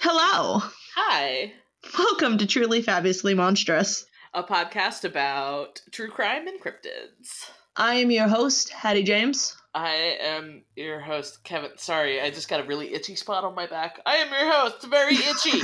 [0.00, 0.62] Hello.
[0.96, 1.52] Hi,
[1.96, 4.04] Welcome to Truly Fabulously Monstrous.
[4.34, 7.48] a podcast about true crime and cryptids.
[7.76, 9.56] I am your host, Hattie James.
[9.74, 11.70] I am your host, Kevin.
[11.76, 14.00] Sorry, I just got a really itchy spot on my back.
[14.06, 15.60] I am your host, very itchy.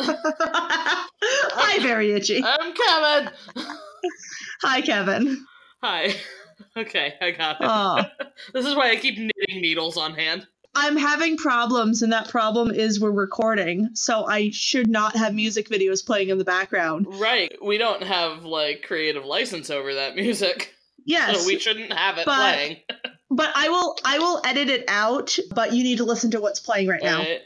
[0.00, 2.42] Hi, very itchy.
[2.44, 3.32] I'm Kevin.
[4.62, 5.46] Hi, Kevin.
[5.82, 6.14] Hi.
[6.76, 7.66] Okay, I got it.
[7.68, 8.02] Oh,
[8.52, 10.46] This is why I keep knitting needles on hand.
[10.74, 15.68] I'm having problems, and that problem is we're recording, so I should not have music
[15.68, 17.06] videos playing in the background.
[17.18, 17.52] Right.
[17.62, 20.74] We don't have like creative license over that music.
[21.04, 22.76] Yes, So we shouldn't have it but- playing.
[23.30, 23.96] but I will.
[24.04, 25.36] I will edit it out.
[25.54, 27.18] But you need to listen to what's playing right now.
[27.18, 27.40] Right.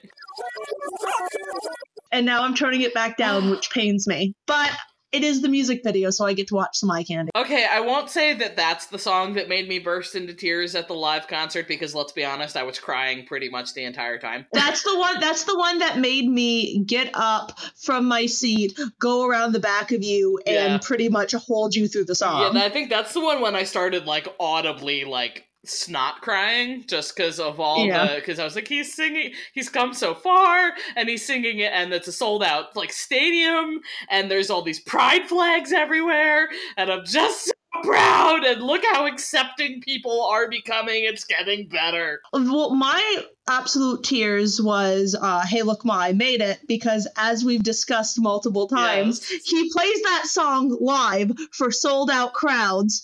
[2.13, 4.35] And now I'm turning it back down, which pains me.
[4.47, 4.71] But
[5.15, 7.31] it is the music video, so I get to watch some eye candy.
[7.37, 10.89] Okay, I won't say that that's the song that made me burst into tears at
[10.89, 14.47] the live concert because let's be honest, I was crying pretty much the entire time.
[14.53, 15.21] That's the one.
[15.21, 19.93] That's the one that made me get up from my seat, go around the back
[19.93, 20.79] of you, and Yeah.
[20.83, 22.55] pretty much hold you through the song.
[22.57, 27.17] yeah, I think that's the one when I started like audibly like snot crying just
[27.17, 28.07] because of all Yeah.
[28.07, 31.73] the because I was like he's singing he's come so far and he's singing it
[31.73, 36.91] and it's a sold out like stadium and there's all these pride flags everywhere and
[36.91, 42.75] I'm just so proud and look how accepting people are becoming it's getting better well,
[42.75, 48.19] my absolute tears was, uh, "Hey, look, Ma, I made it!" Because as we've discussed
[48.21, 49.43] multiple times, Yes.
[49.45, 53.03] he plays that song live for sold out crowds.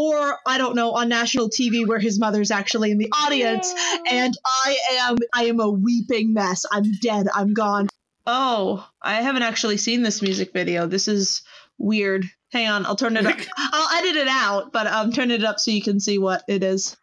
[0.00, 3.74] Or I don't know on national TV where his mother's actually in the audience,
[4.08, 6.64] and I am I am a weeping mess.
[6.70, 7.26] I'm dead.
[7.34, 7.88] I'm gone.
[8.24, 10.86] Oh, I haven't actually seen this music video.
[10.86, 11.42] This is
[11.78, 12.26] weird.
[12.52, 13.38] Hang on, I'll turn it up.
[13.58, 16.62] I'll edit it out, but um turn it up so you can see what it
[16.62, 16.96] is.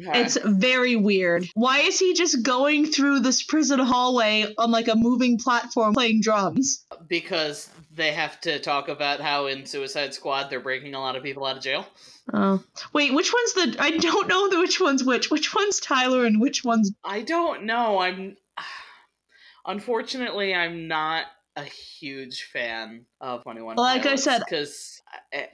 [0.00, 0.20] Okay.
[0.20, 1.48] It's very weird.
[1.54, 6.20] Why is he just going through this prison hallway on like a moving platform playing
[6.20, 6.84] drums?
[7.08, 11.22] because they have to talk about how in Suicide Squad they're breaking a lot of
[11.22, 11.86] people out of jail.
[12.32, 12.62] Oh.
[12.92, 15.30] Wait, which one's the I don't know the which one's which.
[15.30, 17.98] Which one's Tyler and which one's I don't know.
[17.98, 18.36] I'm
[19.66, 23.76] unfortunately I'm not a huge fan of Twenty One.
[23.76, 25.00] Like I said- because
[25.32, 25.48] I,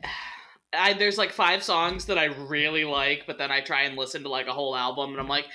[0.73, 4.23] I, there's like five songs that I really like, but then I try and listen
[4.23, 5.47] to like a whole album, and I'm like,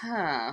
[0.00, 0.52] huh.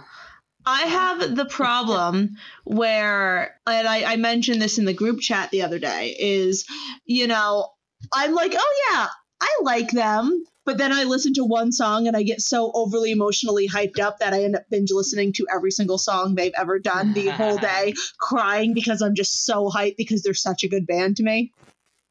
[0.66, 5.64] I have the problem where, and I, I mentioned this in the group chat the
[5.64, 6.66] other day, is,
[7.06, 7.70] you know,
[8.14, 9.08] I'm like, oh yeah,
[9.42, 10.46] I like them.
[10.66, 14.20] But then I listen to one song and I get so overly emotionally hyped up
[14.20, 17.58] that I end up binge listening to every single song they've ever done the whole
[17.60, 21.52] day, crying because I'm just so hyped because they're such a good band to me.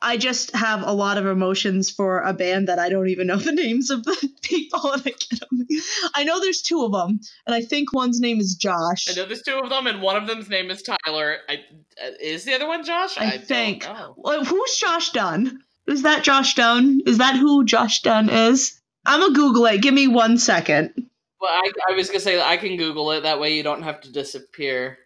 [0.02, 3.36] I just have a lot of emotions for a band that I don't even know
[3.38, 4.92] the names of the people.
[4.92, 5.66] And I, get them.
[6.14, 9.08] I know there's two of them, and I think one's name is Josh.
[9.08, 11.38] I know there's two of them, and one of them's name is Tyler.
[11.48, 13.16] I uh, is the other one Josh?
[13.18, 13.86] I don't think.
[14.16, 15.62] Well, who's Josh Dun?
[15.86, 17.00] Is that Josh Dun?
[17.06, 18.80] Is that who Josh Dun is?
[19.06, 19.82] I'm gonna Google it.
[19.82, 20.92] Give me one second.
[21.40, 23.22] Well, I, I was gonna say I can Google it.
[23.22, 24.98] That way you don't have to disappear.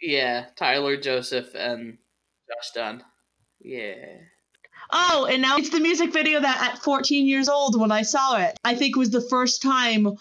[0.00, 1.98] Yeah, Tyler Joseph and
[2.48, 3.04] Josh Dun.
[3.62, 4.06] Yeah.
[4.90, 8.36] Oh, and now it's the music video that at 14 years old when I saw
[8.36, 10.16] it, I think was the first time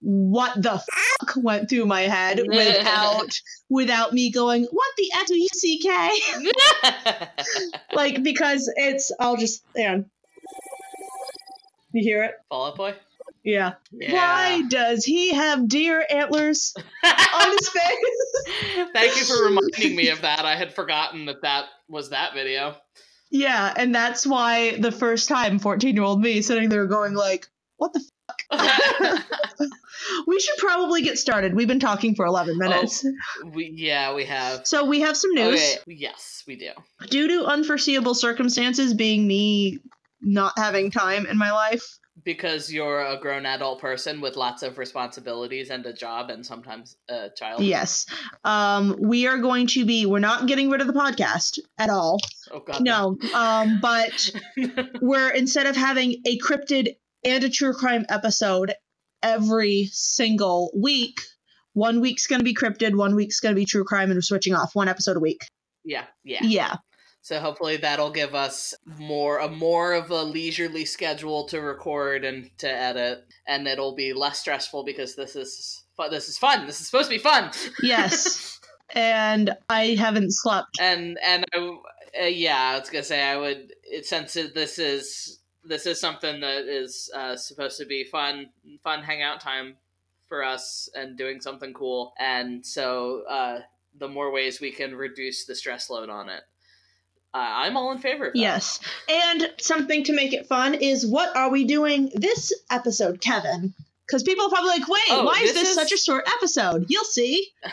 [0.00, 5.36] what the fuck went through my head without without me going, what the F do
[5.36, 7.28] you CK?
[7.94, 10.06] like because it's I'll just and
[11.92, 12.34] you hear it?
[12.48, 12.94] Fall Out Boy.
[13.44, 13.74] Yeah.
[13.90, 14.12] Yeah.
[14.12, 18.88] Why does he have deer antlers on his face?
[18.92, 20.44] Thank you for reminding me of that.
[20.44, 22.76] I had forgotten that that was that video.
[23.30, 27.46] Yeah, and that's why the first time 14 year old me sitting there going like,
[27.78, 28.04] what the
[28.52, 29.24] f-?
[30.26, 31.54] we should probably get started.
[31.54, 33.04] We've been talking for 11 minutes.
[33.52, 34.66] we, yeah, we have.
[34.66, 35.54] So we have some news.
[35.54, 35.78] Okay.
[35.86, 36.70] Yes, we do.
[37.08, 39.78] Due to unforeseeable circumstances being me
[40.20, 44.78] not having time in my life, Because you're a grown adult person with lots of
[44.78, 47.62] responsibilities and a job and sometimes a child.
[47.62, 48.06] yes,
[48.44, 52.18] um, we are going to be, we're not getting rid of the podcast at all.
[52.50, 52.82] Oh god.
[52.82, 54.30] No, um, but
[55.00, 56.94] we're instead of having a cryptid
[57.24, 58.72] and a true crime episode
[59.22, 61.20] every single week,
[61.72, 64.22] one week's going to be cryptid, one week's going to be true crime, and we're
[64.22, 65.44] switching off one episode a week.
[65.84, 66.40] yeah, yeah.
[66.42, 66.76] Yeah.
[67.24, 72.50] So hopefully that'll give us more a more of a leisurely schedule to record and
[72.58, 76.66] to edit, and it'll be less stressful because this is fu- this is fun.
[76.66, 77.50] This is supposed to be fun.
[77.82, 78.58] Yes.
[78.90, 80.80] and I haven't slept.
[80.80, 81.78] and and I,
[82.22, 86.00] uh, yeah, I was gonna say I would it, since it, this is this is
[86.00, 88.50] something that is uh, supposed to be fun
[88.82, 89.76] fun hangout time
[90.28, 93.60] for us and doing something cool, and so uh,
[93.96, 96.42] the more ways we can reduce the stress load on it.
[97.34, 98.38] I'm all in favor of that.
[98.38, 98.80] Yes.
[99.08, 103.72] And something to make it fun is what are we doing this episode, Kevin?
[104.06, 106.28] Because people are probably like, wait, Oh, why is this this is- such a short
[106.36, 106.86] episode?
[106.88, 107.48] You'll see.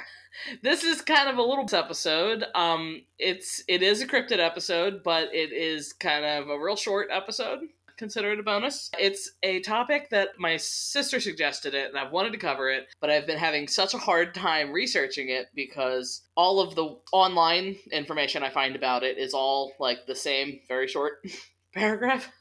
[0.63, 2.45] This is kind of a little episode.
[2.55, 7.09] Um, it's it is a cryptid episode, but it is kind of a real short
[7.11, 7.59] episode.
[7.99, 8.89] Consider it a bonus.
[8.97, 13.09] It's a topic that my sister suggested it, and I've wanted to cover it, but
[13.09, 18.41] I've been having such a hard time researching it because all of the online information
[18.41, 21.15] I find about it is all like the same, very short
[21.75, 22.31] paragraph,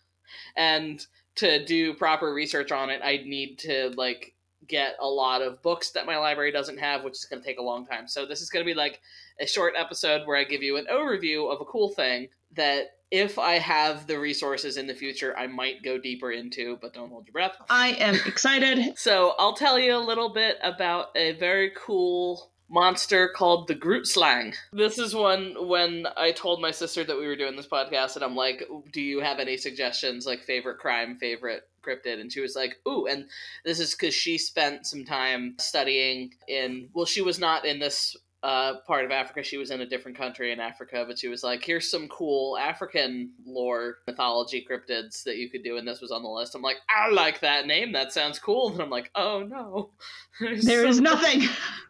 [0.57, 4.37] and to do proper research on it, I need to like
[4.69, 7.59] get a lot of books that my library doesn't have, which is going to take
[7.59, 8.07] a long time.
[8.07, 9.01] So this is going to be like
[9.41, 13.39] a short episode where I give you an overview of a cool thing that if
[13.39, 17.27] I have the resources in the future, I might go deeper into, but don't hold
[17.27, 17.57] your breath.
[17.71, 18.95] I am excited.
[18.99, 24.55] So I'll tell you a little bit about a very cool monster called the Grootslang.
[24.73, 28.25] This is one when I told my sister that we were doing this podcast, and
[28.25, 32.55] I'm like, "Do you have any suggestions, like favorite crime, favorite cryptid?" And she was
[32.55, 33.29] like, "Ooh!" And
[33.65, 36.91] this is because she spent some time studying in.
[36.93, 39.43] Well, she was not in this uh, part of Africa.
[39.43, 42.57] She was in a different country in Africa, but she was like, "Here's some cool
[42.57, 46.55] African lore mythology cryptids that you could do," and this was on the list.
[46.55, 47.93] I'm like, "I like that name.
[47.93, 49.91] That sounds cool." And I'm like, "Oh no,
[50.41, 51.43] There's There is some- nothing.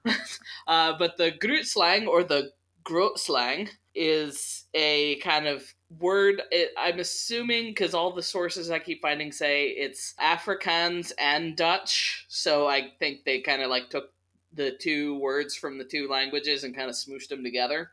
[0.67, 2.51] uh, but the Grootslang or the
[2.85, 5.63] Grootslang is a kind of
[5.99, 6.41] word.
[6.51, 12.25] It, I'm assuming because all the sources I keep finding say it's Afrikaans and Dutch,
[12.29, 14.11] so I think they kind of like took
[14.59, 17.93] the two words from the two languages and kind of smooshed them together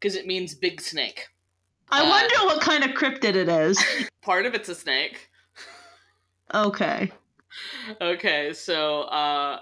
[0.00, 1.28] because it means big snake.
[1.90, 3.78] I Uh, wonder what kind of cryptid it is.
[4.22, 5.30] Part of it's a snake.
[6.54, 7.12] Okay.
[8.00, 9.60] okay, so uh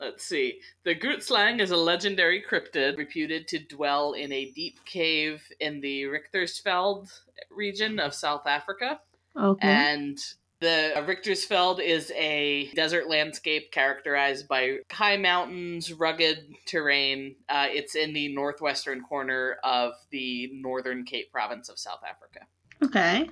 [0.00, 0.60] let's see.
[0.84, 6.04] The Grootslang is a legendary cryptid reputed to dwell in a deep cave in the
[6.04, 7.10] Richtersveld
[7.50, 9.00] region of South Africa.
[9.36, 9.66] Okay.
[9.68, 10.18] And
[10.60, 17.36] the Richtersveld is a desert landscape characterized by high mountains, rugged terrain.
[17.48, 22.46] Uh, it's in the northwestern corner of the Northern Cape province of South Africa.
[22.82, 23.28] okay.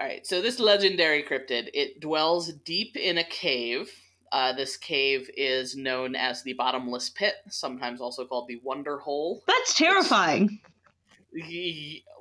[0.00, 3.90] All right, so this legendary cryptid, it dwells deep in a cave.
[4.30, 9.42] Uh, this cave is known as the Bottomless Pit, sometimes also called the Wonder Hole.
[9.48, 10.50] That's terrifying.
[10.50, 10.60] Ye-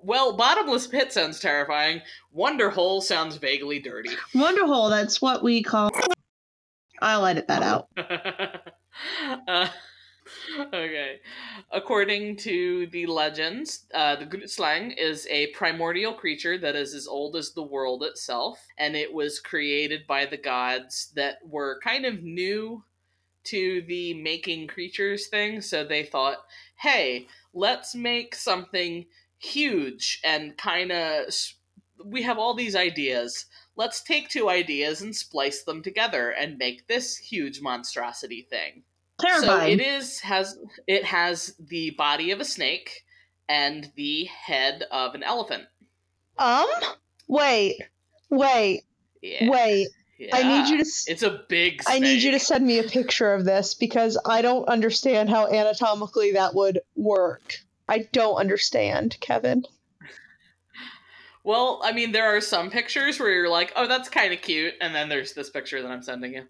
[0.03, 2.01] Well, Bottomless Pit sounds terrifying.
[2.31, 4.09] Wonder Hole sounds vaguely dirty.
[4.33, 5.91] Wonderhole, that's what we call.
[7.01, 7.89] I'll edit that out.
[9.47, 9.67] uh,
[10.73, 11.19] okay.
[11.71, 17.35] According to the legends, uh, the Grootslang is a primordial creature that is as old
[17.35, 22.23] as the world itself, and it was created by the gods that were kind of
[22.23, 22.83] new
[23.49, 26.38] to the making creatures thing, so they thought,
[26.75, 29.05] hey, let's make something
[29.39, 31.25] huge and kind of.
[32.05, 33.45] We have all these ideas
[33.77, 38.83] let's take two ideas and splice them together and make this huge monstrosity thing.
[39.21, 43.03] So it is has it has the body of a snake
[43.47, 45.63] and the head of an elephant.
[46.38, 46.67] um?
[47.27, 47.81] Wait.
[48.29, 48.83] Wait.
[49.21, 49.50] Yeah.
[49.50, 49.88] Wait.
[50.33, 50.89] I need you to.
[51.07, 51.81] It's a big.
[51.87, 55.47] I need you to send me a picture of this because I don't understand how
[55.47, 57.53] anatomically that would work.
[57.87, 59.63] I don't understand, Kevin.
[61.43, 64.74] Well, I mean, there are some pictures where you're like, "Oh, that's kind of cute,"
[64.81, 66.47] and then there's this picture that I'm sending you.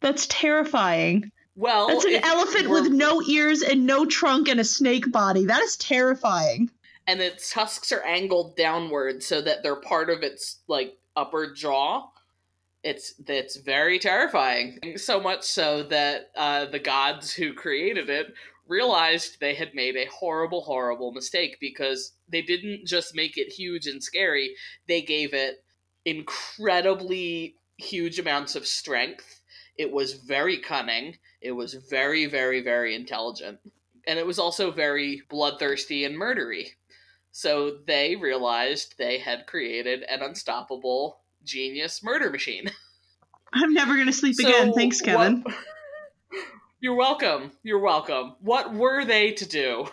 [0.00, 1.30] That's terrifying.
[1.56, 5.46] Well, That's an elephant we're- with no ears and no trunk and a snake body.
[5.46, 6.70] That is terrifying.
[7.06, 12.08] and its tusks are angled downward so that they're part of its like upper jaw.
[12.84, 14.78] It's that's very terrifying.
[14.96, 18.28] So much so that uh, the gods who created it
[18.68, 23.86] realized they had made a horrible, horrible mistake because they didn't just make it huge
[23.86, 24.54] and scary;
[24.86, 25.56] they gave it
[26.04, 29.40] incredibly huge amounts of strength.
[29.76, 31.16] It was very cunning.
[31.40, 33.58] It was very, very, very intelligent.
[34.06, 36.70] And it was also very bloodthirsty and murdery.
[37.38, 42.68] So they realized they had created an unstoppable genius murder machine.
[43.52, 44.72] I'm never going to sleep So again.
[44.72, 45.42] Thanks, Kevin.
[45.44, 45.54] what-
[46.80, 47.52] You're welcome.
[47.62, 48.34] You're welcome.
[48.40, 49.86] What were they to do?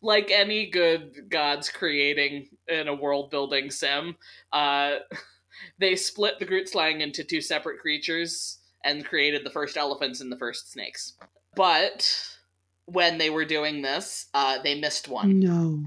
[0.00, 4.14] Like any good gods creating in a world building sim,
[4.52, 4.98] uh,
[5.80, 10.38] they split the Grootslang into two separate creatures and created the first elephants and the
[10.38, 11.14] first snakes.
[11.56, 12.16] But
[12.84, 15.86] when they were doing this, uh, they missed one No.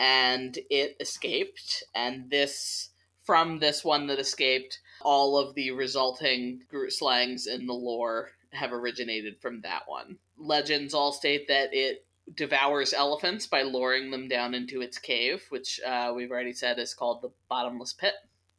[0.00, 2.88] And it escaped and this
[3.22, 9.40] from this one that escaped all of the resulting Grootslangs in the lore have originated
[9.40, 12.04] from that one legends all state that it
[12.34, 16.94] devours elephants by luring them down into its cave, which uh, we've already said is
[16.94, 18.14] called the bottomless pit.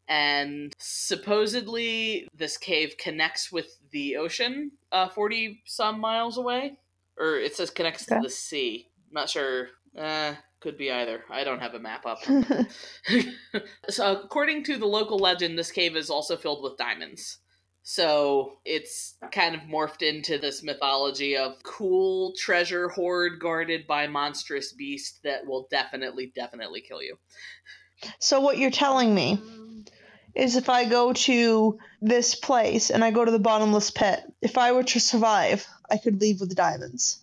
[0.07, 6.77] And supposedly, this cave connects with the ocean, uh, forty some miles away,
[7.17, 8.19] or it says connects Okay.
[8.19, 8.89] to the sea.
[9.09, 9.69] I'm not sure.
[9.97, 11.23] Uh, could be either.
[11.29, 12.19] I don't have a map up.
[13.89, 17.39] so, according to the local legend, this cave is also filled with diamonds.
[17.83, 24.71] So it's kind of morphed into this mythology of cool treasure hoard guarded by monstrous
[24.71, 27.17] beast that will definitely, definitely kill you.
[28.19, 29.39] so what you're telling me
[30.35, 34.57] is if I go to this place and I go to the bottomless pit, if
[34.57, 37.19] I were to survive, I could leave with the diamonds.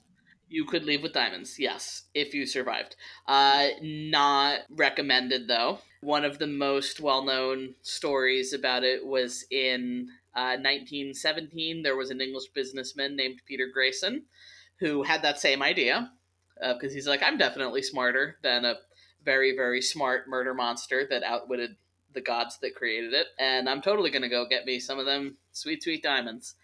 [0.48, 2.96] You could leave with diamonds, yes, if you survived.
[3.26, 5.80] Uh, not recommended though.
[6.00, 11.82] One of the most well-known stories about it was in uh, 1917.
[11.82, 14.22] There was an English businessman named Peter Grayson
[14.78, 16.12] who had that same idea
[16.60, 18.76] because he's like, I'm definitely smarter than a
[19.24, 21.76] very, very smart murder monster that outwitted
[22.14, 25.36] the gods that created it, and I'm totally gonna go get me some of them
[25.52, 26.54] sweet, sweet diamonds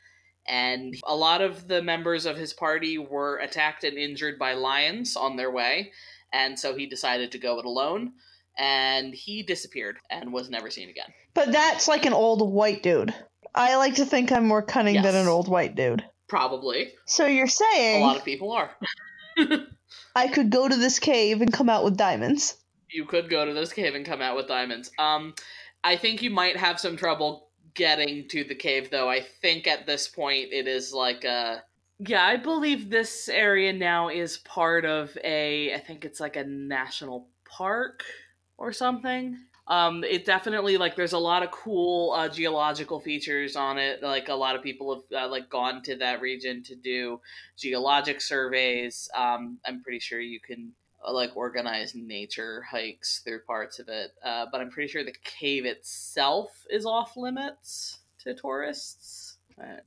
[0.47, 5.17] and a lot of the members of his party were attacked and injured by lions
[5.17, 5.93] on their way.
[6.33, 8.13] And so he decided to go it alone.
[8.57, 11.13] And he disappeared and was never seen again.
[11.35, 13.13] But that's like an old white dude.
[13.55, 16.05] I like to think I'm more cunning than an old white dude.
[16.29, 16.93] probably.
[17.07, 18.71] So you're saying a lot of people are.
[20.17, 22.57] I could go to this cave and come out with diamonds?
[22.91, 24.91] you could go to this cave and come out with diamonds.
[24.99, 25.35] Um
[25.83, 27.44] i think you might have some trouble
[27.75, 29.09] getting to the cave though.
[29.09, 31.63] I think at this point it is like a
[32.01, 36.45] yeah i believe this area now is part of a i think it's like a
[36.45, 38.03] national park
[38.57, 39.37] or something.
[39.67, 44.29] Um it definitely like there's a lot of cool uh, geological features on it like
[44.29, 47.21] a lot of people have uh, like gone to that region to do
[47.57, 49.09] geologic surveys.
[49.17, 50.73] Um i'm pretty sure you can
[51.13, 55.65] like organized nature hikes through parts of it uh, but i'm pretty sure the cave
[55.65, 59.79] itself is off limits to tourists Uh,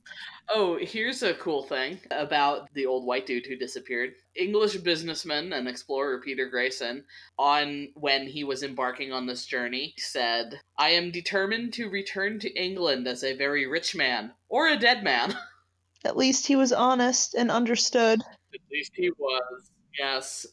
[0.48, 5.68] oh here's a cool thing about the old white dude who disappeared english businessman and
[5.68, 7.04] explorer peter grayson
[7.38, 12.50] on when he was embarking on this journey said i am determined to return to
[12.54, 15.34] england as a very rich man or a dead man
[16.04, 18.20] At least he was honest and understood.
[18.54, 19.70] At least he was.
[19.98, 20.46] Yes.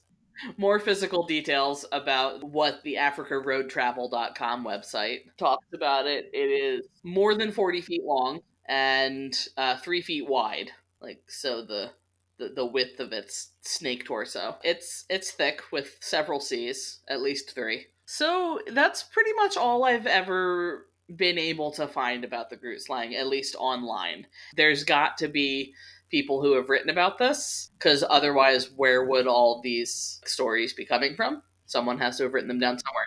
[0.58, 6.30] More physical details about what the AfricaRoadTravel.com website talks about it.
[6.34, 10.72] It is more than 40 feet long and uh, three feet wide.
[11.01, 11.92] Like, so the,
[12.38, 14.58] the, the width of its snake torso.
[14.63, 17.88] It's, it's thick with several C's, at least three.
[18.06, 23.27] So that's pretty much all I've ever been able to find about the Grootslang, at
[23.27, 24.27] least online.
[24.56, 25.74] There's got to be
[26.16, 31.14] people who have written about this because otherwise where would all these stories be coming
[31.14, 33.06] from someone has to have written them down somewhere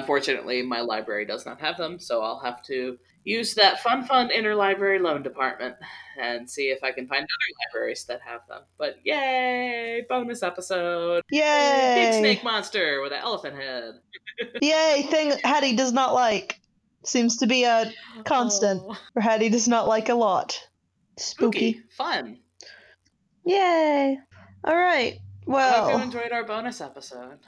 [0.00, 4.30] unfortunately my library does not have them so i'll have to use that fun fun
[4.30, 5.76] interlibrary loan department
[6.18, 11.22] and see if i can find other libraries that have them but yay bonus episode
[11.30, 11.94] Yay!
[12.10, 13.92] big snake monster with an elephant head
[14.62, 15.06] Yay!
[15.10, 16.60] Thing Hattie does not like.
[17.04, 17.90] Seems to be a
[18.24, 18.82] constant.
[18.84, 20.58] Oh, Or Hattie does not like a lot.
[21.18, 21.72] Spooky.
[21.72, 22.38] spooky fun
[23.46, 24.18] Yay!
[24.66, 25.20] Alright.
[25.48, 27.38] I hope you enjoyed our bonus episode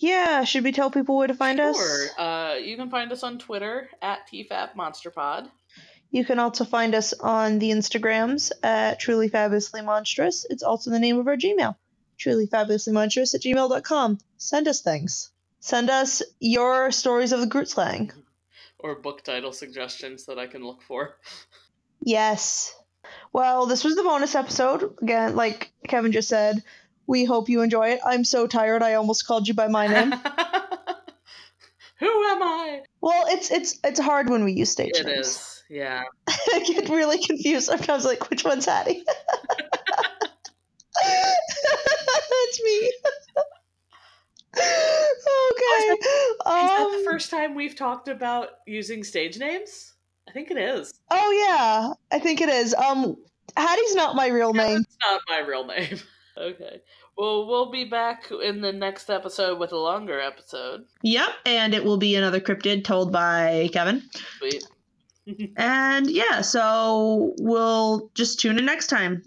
[0.00, 1.76] yeah, should we tell people where to find us?
[1.76, 2.06] Sure.
[2.18, 5.50] Uh, you can find us on Twitter at TFAPMonsterPod.
[6.10, 10.46] You can also find us on the Instagrams at Truly Fabulously Monstrous.
[10.48, 11.76] It's also the name of our Gmail,
[12.18, 14.18] trulyfabulouslymonstrous at gmail.com.
[14.38, 15.30] Send us things.
[15.60, 18.12] Send us your stories of the Grootslang.
[18.78, 21.16] or book title suggestions that I can look for.
[22.00, 22.72] Yes.
[23.32, 24.94] Well, this was the bonus episode.
[25.02, 26.62] Again, like Kevin just said,
[27.06, 28.00] we hope you enjoy it.
[28.04, 30.10] I'm so tired I almost called you by my name.
[32.00, 32.82] Who am I?
[33.00, 35.26] well, it's it's it's hard when we use stage It names.
[35.26, 35.64] is.
[35.68, 36.04] Yeah.
[36.28, 39.04] I get really confused sometimes like which one's Hattie?
[42.50, 42.92] It's me.
[44.56, 45.92] okay.
[45.92, 45.98] Is
[46.46, 49.94] that Um, the first time we've talked about using stage names?
[50.28, 50.92] I think it is.
[51.10, 52.74] oh yeah, I think it is.
[52.74, 53.16] Um
[53.56, 54.80] Hattie's not my real name.
[54.80, 55.98] It's not my real name.
[56.38, 56.80] okay.
[57.16, 60.84] Well, we'll be back in the next episode with a longer episode.
[61.02, 64.02] Yep, and it will be another cryptid told by Kevin.
[64.38, 64.64] Sweet.
[65.58, 69.22] And yeah, so we'll just tune in next time.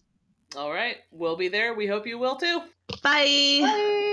[0.58, 0.98] All right.
[1.12, 1.76] We'll be there.
[1.76, 2.62] We hope you will too.
[3.04, 3.60] Bye.
[3.62, 4.08] Bye.